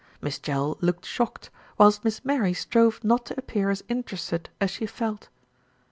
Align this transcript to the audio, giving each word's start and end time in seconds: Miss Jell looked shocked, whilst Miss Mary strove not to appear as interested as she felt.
Miss 0.19 0.39
Jell 0.39 0.79
looked 0.81 1.05
shocked, 1.05 1.51
whilst 1.77 2.03
Miss 2.03 2.25
Mary 2.25 2.55
strove 2.55 3.03
not 3.03 3.23
to 3.27 3.37
appear 3.37 3.69
as 3.69 3.83
interested 3.87 4.49
as 4.59 4.71
she 4.71 4.87
felt. 4.87 5.29